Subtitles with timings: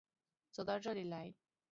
[0.49, 1.31] 走到这里来